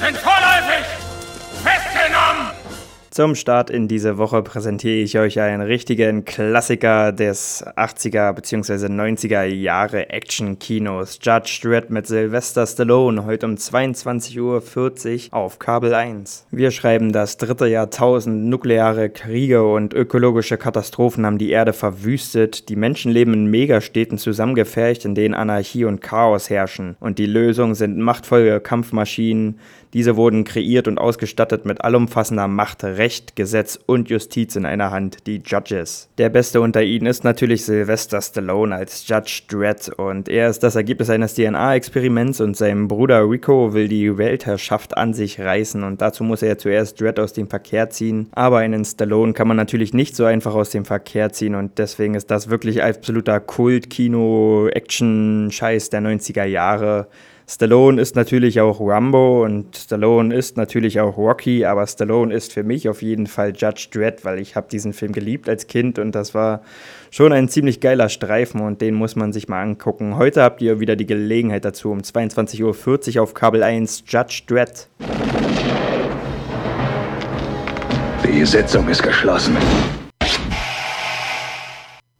[0.00, 0.43] And Control
[3.14, 8.86] Zum Start in diese Woche präsentiere ich euch einen richtigen Klassiker des 80er bzw.
[8.86, 11.20] 90er Jahre Action-Kinos.
[11.22, 16.46] Judge Dredd mit Sylvester Stallone heute um 22.40 Uhr auf Kabel 1.
[16.50, 18.46] Wir schreiben das dritte Jahrtausend.
[18.46, 22.68] Nukleare Kriege und ökologische Katastrophen haben die Erde verwüstet.
[22.68, 26.96] Die Menschen leben in Megastädten zusammengefercht, in denen Anarchie und Chaos herrschen.
[26.98, 29.60] Und die Lösung sind machtvolle Kampfmaschinen.
[29.92, 32.82] Diese wurden kreiert und ausgestattet mit allumfassender Macht,
[33.34, 36.08] Gesetz und Justiz in einer Hand, die Judges.
[36.18, 40.76] Der Beste unter ihnen ist natürlich Sylvester Stallone als Judge Dredd und er ist das
[40.76, 46.24] Ergebnis eines DNA-Experiments und sein Bruder Rico will die Weltherrschaft an sich reißen und dazu
[46.24, 48.28] muss er zuerst Dredd aus dem Verkehr ziehen.
[48.32, 52.14] Aber einen Stallone kann man natürlich nicht so einfach aus dem Verkehr ziehen und deswegen
[52.14, 57.08] ist das wirklich absoluter Kult-Kino-Action-Scheiß der 90er Jahre.
[57.46, 62.62] Stallone ist natürlich auch Rambo und Stallone ist natürlich auch Rocky, aber Stallone ist für
[62.62, 66.14] mich auf jeden Fall Judge Dredd, weil ich habe diesen Film geliebt als Kind und
[66.14, 66.62] das war
[67.10, 70.16] schon ein ziemlich geiler Streifen und den muss man sich mal angucken.
[70.16, 74.88] Heute habt ihr wieder die Gelegenheit dazu um 22.40 Uhr auf Kabel 1 Judge Dredd.
[78.26, 79.56] Die Sitzung ist geschlossen.